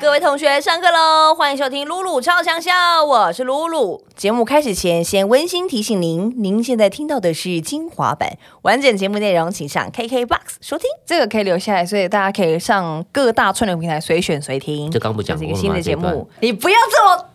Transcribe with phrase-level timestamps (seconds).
[0.00, 1.34] 各位同学，上课喽！
[1.34, 2.72] 欢迎收听露露超强笑，
[3.04, 4.04] 我是露露。
[4.14, 10.88] 节目开始前，先温馨提醒您，您现在听到的是精华版，完整节目内容请上 KKBOX 收听。
[11.04, 14.90] 这个可以留下来，所以大家可以上各大串流平台随选随听。
[14.90, 17.27] 这刚不讲这是一个过吗新的节目，你不要这么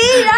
[0.00, 0.30] 逼人。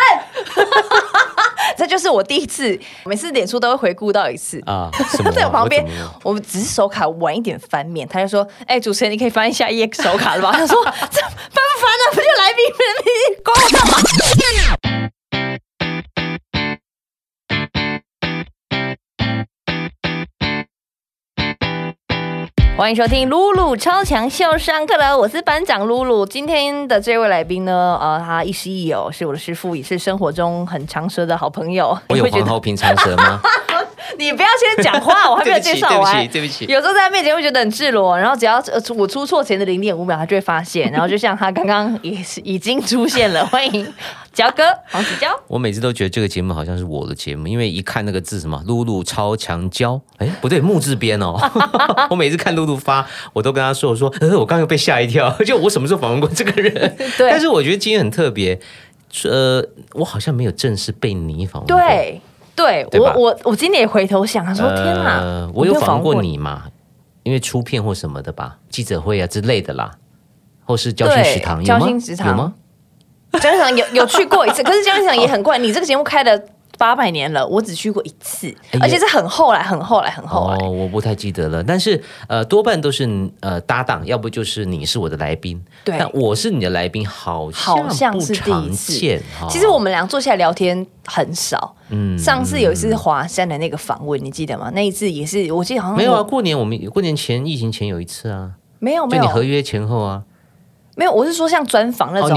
[1.77, 4.63] 这就是我第一次，每次脸书都会回顾到一次。
[4.67, 4.91] 啊？
[5.35, 5.85] 在我旁边
[6.23, 12.05] 我们只是手卡晚一点翻面，他就说：“哎、主持人，你可以翻一下 EX 手卡了吧？” 他说：“这翻不翻啊？
[12.13, 14.79] 不就来宾人， 你管我干嘛？”
[22.75, 26.25] 欢迎收听露露超强秀上课了，我是班长露露。
[26.25, 31.97] 今天的这位来宾呢，呃，他亦师亦友，是我的师傅，也是生活中很长舌的好朋友。
[32.09, 33.41] 我有你会觉得黄豪平长舌吗？
[34.19, 36.29] 你不要先讲话，我还没有介绍完。
[36.29, 36.67] 对不起。
[36.67, 43.87] 有时候在他面前会觉得很赤裸，然后只要呃我出错前的零点五秒，他就会发现，然后就像他刚刚也是已经出现了，欢迎
[44.33, 45.29] 焦哥黄子佼。
[45.49, 51.37] 我每次都觉得这个节目好像是我的节目，因为一看那个字什么“露露超强胶”，哎，不对，木字边哦。
[52.11, 58.59] 我每次看露露发，我都跟他说：“我说，呃，我刚刚又被吓一跳， 就我什么时候访问过这个人？”对但是我觉得今天很特别，
[59.25, 61.77] 呃，我好像没有正式被你访问过。
[61.79, 62.21] 对
[62.55, 66.65] 对，我我我今年也回头想，他说、天哪呃，我有访问过过你嘛？
[67.23, 69.91] 因为出片或什么的吧，记者会啊之类的啦，
[70.65, 71.87] 或是交心对食堂有交吗？
[71.87, 72.53] 心食堂有吗？
[73.35, 76.39] 交心食堂有有去过一次， 可是交心食堂也很怪，你这个节目开了
[76.83, 80.57] 八百年了，我只去过一次，哎而且是很后来、很后来、很后来。
[80.57, 83.09] 哦，我不太记得了，但是呃，多半都是
[83.39, 85.97] 呃搭档，要不就是你是我的来宾，对。
[85.97, 89.23] 但我是你的来宾，好好像不是第常一次见。
[89.49, 91.77] 其实我们俩坐下来聊天很少。
[91.91, 92.19] 嗯。
[92.19, 94.69] 上次有一次华山的那个访问，你记得吗？
[94.75, 99.23] 那一次也是，我记得好像没有啊，过年我们过年前疫情前有一次啊，没有没有。
[99.23, 100.25] 就你合约前后啊，
[100.95, 102.29] 没有，我是说像专访那种，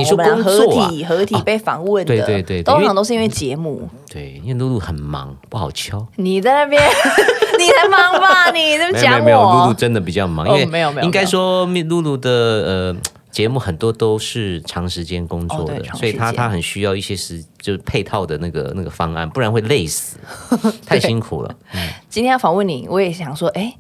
[0.44, 3.88] 合体合体被访问的，对对对对通常都是因为节目。
[4.10, 6.06] 对，因为露露很忙，不好敲。
[6.16, 6.82] 你在那边，
[7.60, 8.52] 你才忙吧？
[8.56, 12.96] 你在讲没有没有没有，露露，真的比较忙，哦因为没有没有应该说露露的呃
[13.30, 20.18] 节目很多都是长时间工作的，哦所以她她很需要一些时就是配套的那个那个方案，不然会累死，
[20.88, 21.54] 太辛苦了。
[22.10, 23.76] 今天要访问你，我也想说，哎。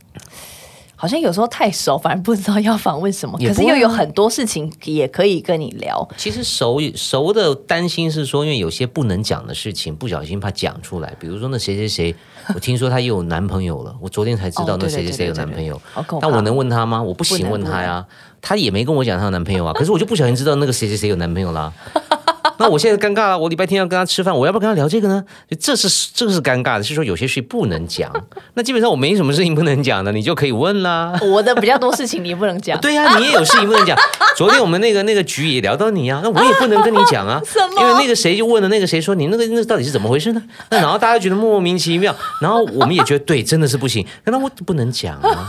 [0.95, 3.38] 好像有时候太熟，反而不知道要访问什么。
[3.39, 6.07] 可是又有很多事情也可以跟你聊。
[6.17, 11.13] 其实熟熟的担心是说，因为有些不能讲的事情，不小心怕讲出来。
[11.19, 12.16] 比如说那谁谁谁，
[12.56, 15.79] 我听说他又有男朋友了，我昨天才知道那谁谁谁有男朋友
[16.22, 17.01] 但我能问他吗？
[17.01, 18.06] 我不行问他呀，
[18.41, 19.73] 他也没跟我讲他有男朋友啊。
[19.73, 21.73] 可是我就不小心知道那个谁谁谁有男朋友啦。
[22.60, 25.24] 那我现在尴尬了，我礼拜天要跟他吃饭，我要不要跟他聊这个呢？
[25.60, 28.12] 这是这是尴尬的，是说有些事不能讲。
[28.54, 31.14] 那基本上我没什么事情不能讲的，你就可以问啦。
[31.22, 32.80] 我的比较多事情你也不能讲。
[32.80, 33.98] 对呀、你也有事情不能讲。
[34.36, 37.42] 昨天我们那个那个局也聊到你啊，那我也不能跟你讲啊，
[37.80, 40.44] 因为那个谁就问了那个谁说你那个那到底是怎么回事呢？
[40.70, 45.48] 那然后大家觉得莫名其妙，然后我们也觉得对，真的是不行，那我不能讲啊，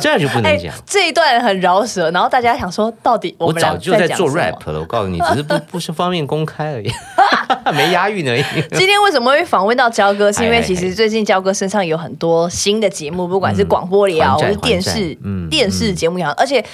[0.00, 0.72] 这样就不能讲。
[0.72, 6.88] 哎这一段很饶舌，然后大家想说，到底我早就在做 rap 了，我告诉你，只是不不是方便公开而已，
[7.74, 8.42] 没押韵而已。
[8.78, 10.30] 今天为什么会访问到焦哥？
[10.30, 16.64] 是因为其实最近焦哥身上有很多新的节目，不管是广播也好，还债或是电还视嗯电视节目也好，而且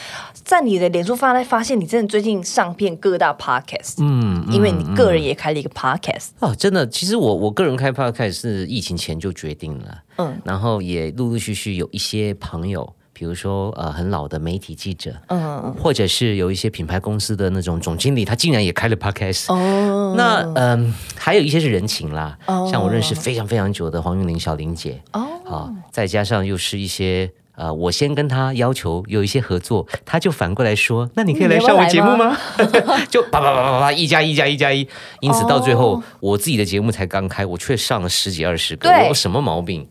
[0.45, 19.51] 在你的脸书发发现，你真的最近上遍各大 podcast，嗯，因为你个人也开了一个 podcast，哦，真的，其实我我个人开 podcast 是疫情前就决定了，嗯然后也陆陆续续有一些朋友，比如说呃很老的媒体记者，嗯，或者是有一些品牌公司的那种总经理，他竟然也开了 podcast。
[19.55, 22.69] 哦，那嗯、还有一些是人情啦，哦。
[22.71, 32.37] 像我认识非常非常久的黄韵玲小玲姐，哦，好、再加上又是一些呃，我先跟他要求有一些合作，他就反过来说，那你可以来上我节目吗？
[33.09, 34.89] 就叭叭叭叭叭一加一加一加一，
[35.21, 39.87] 因此到最后、哦我自己的节目才刚开，我却上了十几二十个，我有什么毛病？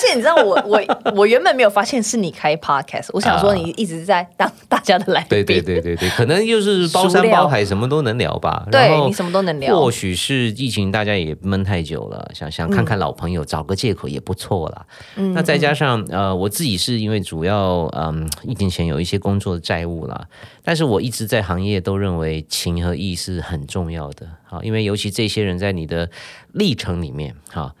[0.00, 0.80] 而且你知道我 我
[1.14, 8.66] 我原本没有发现是你开 podcast，我想说你一直在当大家的来宾，对对对对对，可能就是包山包海，什么都能聊吧。
[8.70, 14.86] 对你什么都能聊或许是疫情大家也闷太久了，想想看看老朋友，找个借口也不错啦。
[15.16, 20.26] 嗯那再加上呃，我自己是因为主要嗯疫情前有一些工作的债务啦，
[20.64, 24.26] 但是我一直在行业都认为情和义是很重要的。
[24.44, 26.08] 好，因为尤其这些人在你的
[26.52, 27.72] 历程里面，哈，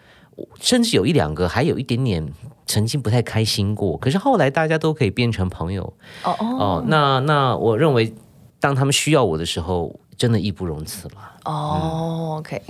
[0.60, 2.26] 甚至有一两个还有一点点
[2.66, 5.82] 曾经不太开心过，可是后来大家都可以变成朋友。
[6.24, 8.12] 哦哦哦，那那我认为，
[8.60, 11.14] 当他们需要我的时候，真的义不容辞了。
[11.44, 12.60] 哦，OK。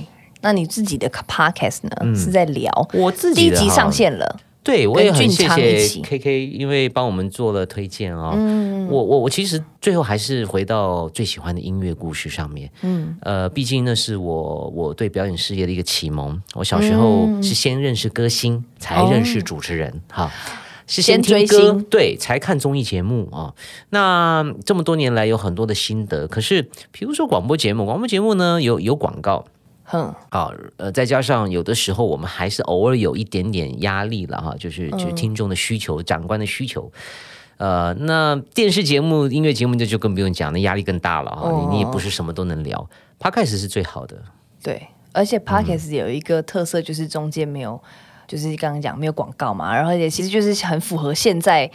[0.43, 2.15] 那你自己的 podcast 呢？
[2.15, 8.33] 是在聊我自第一集己的哈上线了，对，我也很俊谢谢 K K，因为帮我们做了推荐哦。
[8.35, 12.71] 嗯我我我其实最后还是回到最喜欢的音乐故事上面。
[12.83, 16.41] 嗯，呃，毕竟那是我我对表演事业的一个启蒙。
[16.55, 20.03] 我小时候嗯是先认识歌星，才认识主持人。
[20.11, 20.31] 哈。
[20.87, 23.55] 是哦先先听歌对，才看综艺节目啊、
[23.91, 29.45] 那这么多年来有很多的心得，可是比如说广播节目，广播节目呢有有广告，
[29.91, 36.91] 哼，好，呃，再加上有的时候我们还是偶尔有一点点压力了哈，就是就是听众的需求、长官的需求。
[37.57, 41.51] 呃，那电视节目、音乐节目这就更不用讲，那压力更大了哈。
[41.51, 42.89] 你你也不是什么都能聊
[43.19, 44.17] ，Podcast 是最好的。
[44.63, 47.79] 对，而且 podcast 有一个特色就是中间没有，
[48.27, 51.71] 就是刚刚讲没有广告嘛，然后也其实就是很符合现在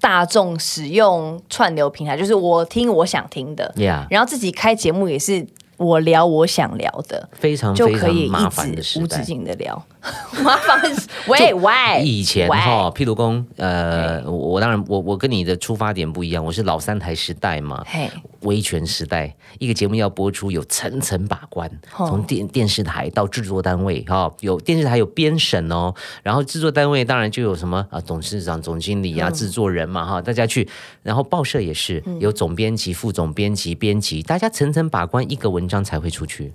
[0.00, 5.46] 大众使用串流平台，就是我听我想听的，Yeah，然后自己开节目也是
[5.76, 8.48] 我聊我想聊的，非常就可以一
[8.80, 9.22] 直无止。
[9.24, 9.84] 境的聊。
[10.44, 18.10] 麻烦是喂喂，以前哈，譬如公，呃，我我当然我我跟你的出发点不一样，我是老三台时代嘛，嘿，
[18.40, 30.68] 威权时代，一个节目要播出有层层把关，哦从电电视台到制作单位哈、有电视台有编审哦，然后制作单位当然就有什么啊董事长、总经理啊、制作人嘛哈，大家去，
[31.02, 36.52] 然后报社也是有总编辑、副总编辑、编辑，大家层层把关，一个文章才会出去。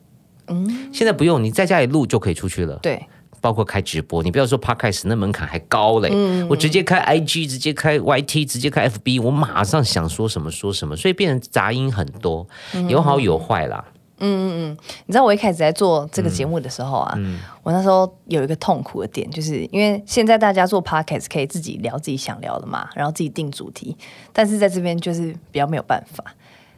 [0.51, 2.75] 嗯，现在不用，你在家里录就可以出去了。
[2.81, 3.07] 对，
[3.41, 6.09] 包括开直播，你不要说 podcast 那门槛还高嘞，
[6.49, 12.47] 我直接开 IG，直接开 YT，直接开 FB，我马上想说什么说什么，所以变成杂音很多，
[12.87, 13.83] 有好有坏啦。
[14.21, 14.77] 嗯嗯嗯。
[15.05, 17.17] 你知道我一开始在做这个节目的时候啊，
[17.63, 23.95] 我那时候有一个痛苦的点，就是因为现在大家做 podcast 可以自己聊自己想聊的嘛，然后自己定主题，
[24.33, 26.23] 但是在这边就是比较没有办法，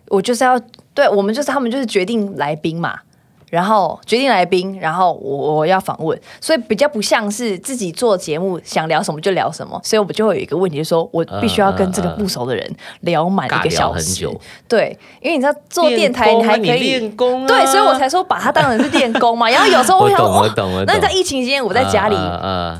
[0.10, 0.60] 我就是要
[0.94, 3.00] 对我们就是他们就是决定来宾嘛。
[3.52, 19.50] 然后决定来宾，然后我我要访问，所以比较不像是自己做节目想聊什么就聊什么，所以我们就会有一个问题，就是说我必须要跟这个不熟的人聊满一个小时，很久对，因为你知道做电台你还可以练功啊，对，所以我才说把它当成是练功嘛。
[19.50, 22.16] 然后有时候我想，懂哦我懂我懂那你在疫情期间，我在家里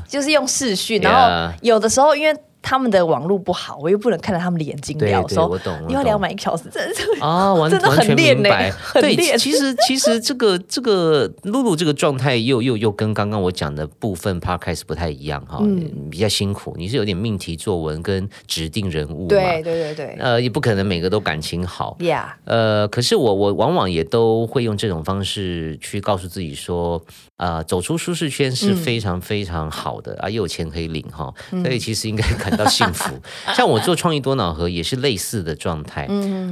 [0.08, 8.72] 就是用视讯然后有的时候因为他们的网络不好，我又不能看到他们的眼睛对聊，说你要聊满一个小时，真的 啊，完真的很完全练呢明白。
[8.94, 16.08] 对，很练其实其实这个这个露露这个状态又又又跟刚刚我讲的部分 podcast 不太一样哈，嗯。
[16.10, 20.16] 比较辛苦，你是有点命题作文跟指定人物嘛，对对对对。
[20.18, 21.96] 呃，也不可能每个都感情好。
[22.00, 27.02] 呀，呃，可是我我往往也都会用这种方式去告诉自己说，
[27.38, 31.32] 呃，走出舒适圈是非常非常好的、啊，又有钱可以领哈，
[31.62, 33.14] 所以其实应该感到幸福。
[33.54, 36.08] 像我做创意多脑盒也是类似的状态。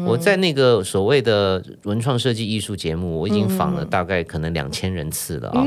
[0.07, 5.65] 我在那个所谓的文创设计艺术节目，我已经访了大概可能两千人次了啊、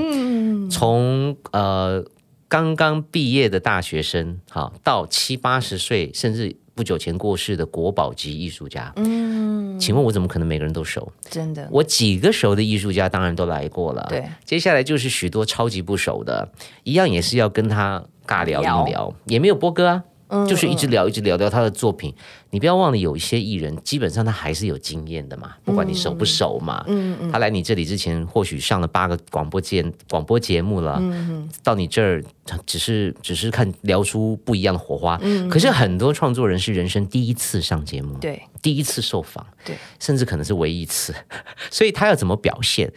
[0.70, 2.04] 从呃
[2.48, 8.94] 刚刚毕业的大学生，哈，到七八十岁，甚至不久前过世的国宝级艺术家。
[8.96, 11.12] 嗯，请问我怎么可能每个人都熟？
[11.30, 14.06] 真的，我几个熟的艺术家当然都来过了。
[14.08, 16.48] 对，接下来就是许多超级不熟的，
[16.84, 20.04] 一样也是要跟他尬聊聊一聊，也没有播歌啊。
[20.34, 22.14] 嗯就是一直聊，一直聊聊他的作品。
[22.50, 26.84] 你不要忘了，有一些艺人基本上他还是有经验的嘛，不管你熟不熟嘛。
[26.88, 32.24] 嗯他来你这里之前，或许上了八个广播节广播节目了，嗯到你这儿
[32.66, 35.20] 只是只是看聊出不一样的火花。
[35.22, 41.14] 嗯可是很多创作人是人生第一次上节目，对第一次受访，对，甚至可能是唯一一次，
[41.72, 42.92] 所以他要怎么表现，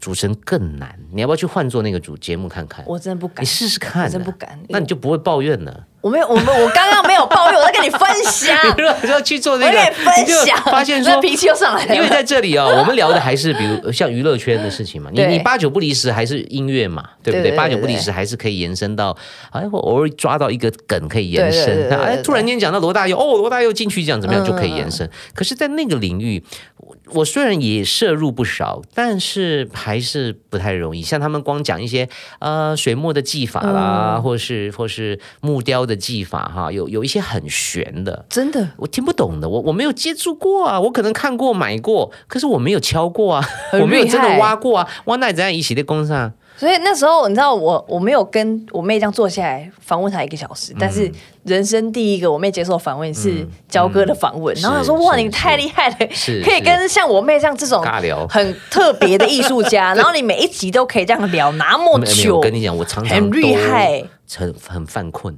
[0.00, 0.98] 主持人更难。
[1.12, 2.84] 你要不要去换做那个主节目看看？
[2.86, 5.86] 我真的不敢你，试试看、我真不敢那你就不会抱怨了。
[6.04, 7.43] 我没有，我们我刚刚没有报，
[7.74, 11.24] 跟你分享， 你如果要去做我那个，分享，发现说那。
[11.24, 17.52] 脾气又上来了，因为在这里啊、我们聊的还是比如像娱乐圈的事情嘛，你你八九不离十还是音乐嘛，对不对？
[17.52, 19.16] 八九不离十还是可以延伸到，
[19.50, 25.08] 哎，我偶尔抓到一个梗可以延伸，哎，突然间讲到罗大佑，哦，罗大佑金曲奖怎么样就可以延伸。
[25.34, 26.44] 可是，在那个领域，
[26.76, 31.00] 我我虽然也摄入不少，但是还是不太容易。
[31.00, 32.06] 像他们光讲一些
[32.40, 38.68] 呃水墨的技法啦，或是或是木雕的技法哈，有有一些很玄的，真的？
[38.76, 43.48] 我听不懂的，我我没有接触过啊，我可能看过买过，可是我没有敲过啊，
[43.80, 46.32] 我没有真的挖过啊，挖那怎样一起的工上？
[46.56, 55.96] 所以那时候你知道我我没有跟我妹这样坐下来访问她一个小时，但嗯是人生第一个我妹接受访问是焦哥的访问，嗯然后我说哇你太厉害了，
[56.44, 58.24] 可以跟像我妹这样这种尬聊。
[58.28, 64.04] 很特别的艺术家， 然后你每一集都可以这样聊那么久我，跟你讲，我常常很厉害，
[64.36, 65.36] 很很犯困。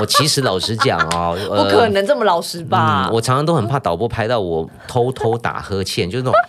[0.00, 3.06] 我其实老实讲哦，不呃可能这么老实吧？
[3.08, 6.40] 嗯，我常常都很怕导播拍到我偷偷打呵欠，就是那种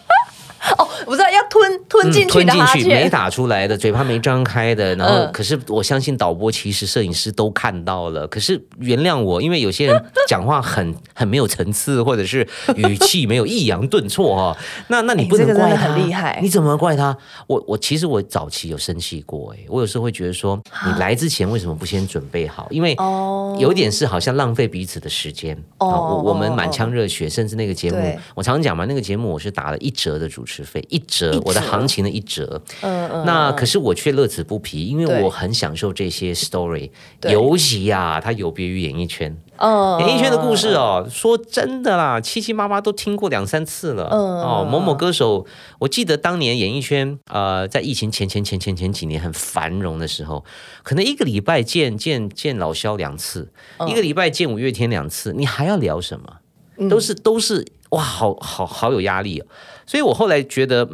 [0.77, 8.27] 哦，我知道要吞吞进去吞进去没，打出来的，嘴巴没张开的，然后嗯可是我相信导播、其实摄影师都看到了。
[8.27, 17.15] 可是原谅我，因为有些人讲话很很没有层次，或者是语气没有抑扬顿挫 哈、那那你哎不能怪他，很厉害你怎么怪他？
[17.47, 22.67] 我我其实我早期有生气过，哎，我有时候会觉得说，你来之前为什么不先准备好？
[22.69, 25.55] 因为哦有点是好像浪费彼此的时间。
[25.79, 27.97] 哦哦，我我们哦满腔热血，甚至那个节目
[28.35, 32.61] 我常常讲嘛，那个节目我是打了一折的主持费，一折我的行情的一折。
[32.81, 36.91] 嗯嗯那可是我却乐此不疲，因为我很享受这些 story，
[37.21, 39.37] 尤其呀、它有别于演艺圈。
[39.55, 44.09] 嗯演艺圈的故事哦，说真的啦，七七八八都听过两三次了。
[44.11, 45.45] 嗯哦，某某歌手，
[45.79, 50.43] 我记得当年演艺圈呃，在疫情前前前前前几年很繁荣的时候，
[50.81, 56.37] 可能一个礼拜见见见老萧两次，嗯一个礼拜见五月天两次，你还要聊什么？
[56.77, 56.89] 嗯。
[56.89, 59.45] 都是都是哇，好好好有压力哦。
[59.85, 60.87] 所以我后来觉得。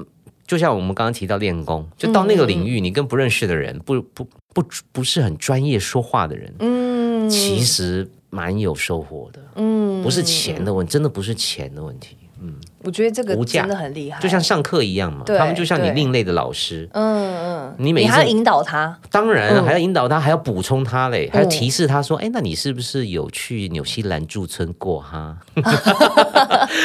[0.49, 7.29] 就像我们刚刚提到练功，就到那个领域，你跟不认识的人，不不不不是很专业说话的人，嗯。
[7.29, 9.39] 其实蛮有收获的。
[9.57, 10.01] 嗯。
[10.01, 12.55] 不是钱的问题，真的不是钱的问题，嗯。
[12.79, 13.61] 我觉得这个无价。
[13.61, 17.48] 真的很厉害，就像上课一样嘛，他们就像你另类的老师，嗯嗯，
[17.81, 25.37] 你每一次还要引导他，当然嗯还要引导他，还要补充他嘞，还要嗯提示他说，哎，那你是不是有去纽西兰驻村过哈？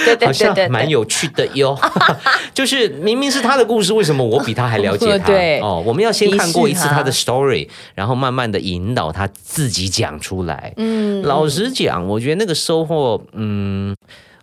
[0.05, 1.77] 对对好像对对，蛮有趣的哟。
[2.55, 5.27] 就是明明是他的故事，为什么我比他还了解他？
[5.27, 10.73] 对哦，我们要先看过一次他他的 story，然后慢慢的引导他自己讲出来。
[10.77, 13.97] 嗯老实讲，我觉得那个收获，嗯，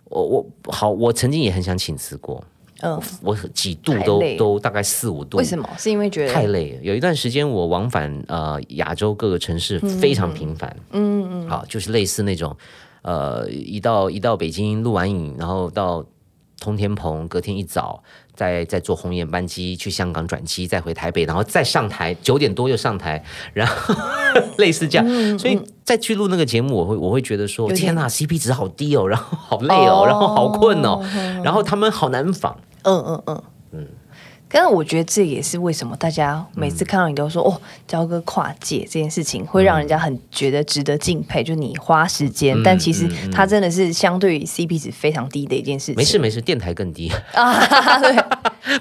[0.04, 2.44] 我我好，我曾经也很想请辞过，
[2.82, 5.38] 嗯，我几度都都大概四五度。
[5.38, 5.68] 为什么？
[5.78, 11.48] 是因为觉得太累了，有一段时间我往返呃亚洲各个城市非常频繁，嗯嗯。
[11.48, 12.56] 好，就是类似那种
[13.02, 16.04] 呃一到一到北京录完影，然后到
[16.60, 18.02] 通天棚，隔天一早
[18.34, 23.22] 再再坐红眼班机去香港转机，再回台北，然后再上台，九点多又上台，
[23.52, 23.94] 然后
[24.58, 31.00] 类似这样，所以再去录那个节目，我会我会觉得说，天呐，CP 值好低哦，然后好累哦，哦然后好困哦，
[31.44, 32.56] 然后他们好难仿。
[32.82, 33.88] 嗯嗯嗯嗯。
[34.54, 37.58] 但是我觉得这也是为什么大家每次看到你都说、哦，
[37.88, 45.94] 交割跨界这件事情会让人家很觉得值得敬佩，就你花时间，嗯但其实它真的是相对于 CP 值非常低的一件事情。
[45.94, 47.64] 没事没事，电台更低，啊，
[48.00, 48.14] 对。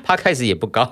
[0.04, 0.88] 他开始也不高。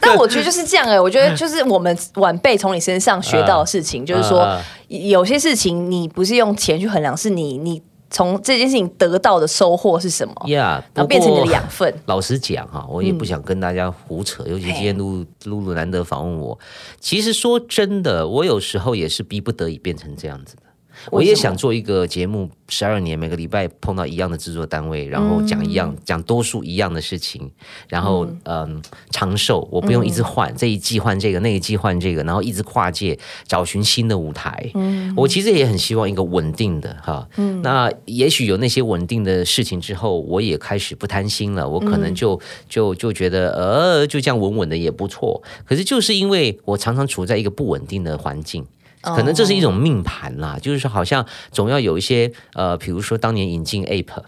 [0.00, 11.92] 但我觉得就是这样哎、我觉得就是我们晚辈从你身上学到的事情，就是说啊有些事情你不是用钱去衡量，是你你从这件事情得到的收获是什么，呀，然后变成你的养分。
[12.06, 16.58] 老实讲哈，我也不想跟大家胡扯，尤其今天露露露难得访问我。
[17.00, 20.62] 其实说真的，我有时候也是逼不得已变成这样子的。
[21.10, 27.50] 我也想做一个节目，十二年每个礼拜碰到一样的制作单位，然后讲一样、讲多数一样的事情，
[27.88, 28.82] 然后嗯。
[29.10, 34.70] 长寿，我不用一直换、这一季换这个，那一季换这个，然后一直跨界找寻新的舞台。
[35.16, 37.28] 我其实也很希望一个稳定的哈，
[37.62, 45.42] 那也许有那些稳定的事情之后，我也开始不贪心了，我可能就、就就觉得呃就这样稳稳的也不错。
[45.64, 48.64] 可是就是因为我常常处在一个不稳定的环境。
[49.02, 54.24] 可能这是一种命盘啦，就是说好像总要有一些呃，比如说当年引进 App，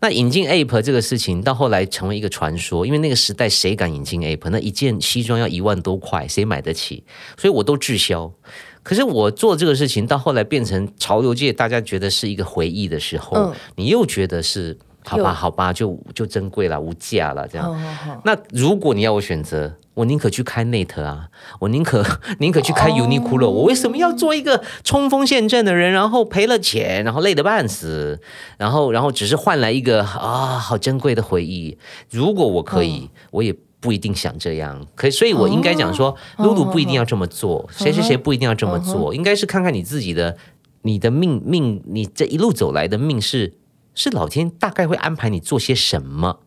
[0.00, 4.48] 那引进 App 这个事情到后来成为一个传说，因为那个时代谁敢引进 App？
[4.50, 7.04] 那一件西装要一万多块，谁买得起？
[7.36, 8.32] 所以我都滞销。
[8.84, 17.74] 可是我做这个事情到后来变成潮流界大家觉得是一个回忆的时候，嗯你又觉得是好吧好吧，就就珍贵了，无价了这样。
[18.24, 21.28] 那如果你要我选择，我宁可去开 Net 啊，
[21.60, 22.04] 我宁可
[22.38, 22.94] 宁可去开哦。
[22.94, 28.20] Uniqlo，、我为什么要做一个冲锋陷阵的人，然后赔了钱，然后累得半死，
[28.58, 31.76] 然后然后只是换来一个啊好珍贵的回忆？
[32.10, 33.54] 如果我可以，我也。
[33.82, 40.36] 不一定想这样，可所以我应该讲说，露露不一定要这么做，谁谁谁不一定要这么做，应该是看看你自己的，
[40.82, 43.54] 你的命命，你这一路走来的命是
[43.94, 46.40] 是老天大概会安排你做些什么。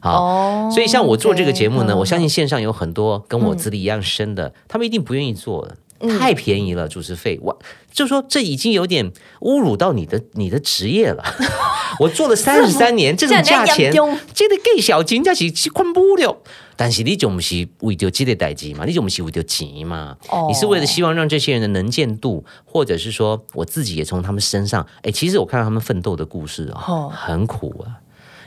[0.00, 5.76] 好，哦所以像我做这个节目呢，嗯我相信线上有很多跟我资历一样深的，他们一定不愿意做的。
[6.00, 7.58] 嗯太便宜了，主持费，我
[7.90, 9.10] 就说这已经有点
[9.40, 11.24] 侮辱到你的你的职业了。
[12.00, 13.90] 我做了三十三年，这种价钱，
[14.34, 16.36] 这个给小金，价起困不了。
[16.76, 20.46] 但是你就不是为着这个代志嘛，你就不是为着钱嘛，哦。
[20.48, 27.12] 你是为了希望让这些人的能见度，或者是说我自己也从他们身上，哎，其实我看到他们奋斗的故事哦，哦。
[27.14, 28.00] 很苦啊。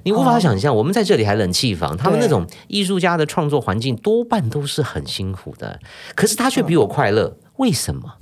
[0.03, 5.79] 你无法想象，我们在这里还冷气房，他们那种艺术家的创作环境多半都是很辛苦的，
[6.15, 8.13] 可是他却比我快乐，为什么？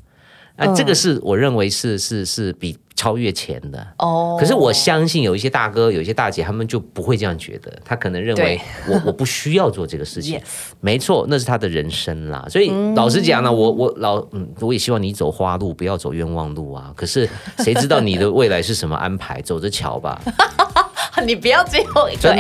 [0.56, 0.76] 啊，嗯。
[0.76, 3.86] 这个是我认为是是是比超越钱的。
[3.98, 10.40] 哦可是我相信有一些大哥、有一些大姐，他们就不会这样觉得，他可能认为我 我不需要做这个事情。
[10.82, 12.46] 没错，那是他的人生啦。
[12.50, 16.92] 所以老实讲呢，我我老嗯，我也希望你走花路，不要走冤枉路啊。
[16.96, 19.42] 可是谁知道你的未来是什么安排？
[19.42, 20.20] 走着瞧吧。
[21.26, 22.38] 你不要最后一个真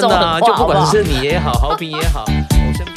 [0.00, 2.96] 的话就不管是你也好， 好评也好，我身边。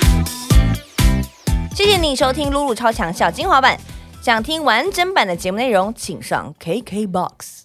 [1.74, 3.78] 谢谢你收听露露超强小精华版。
[4.26, 7.65] 想听完整版的节目内容，请上 KKBOX。